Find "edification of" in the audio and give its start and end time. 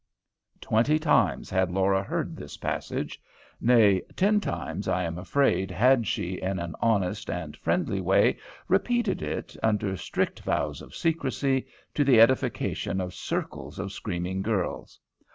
12.19-13.13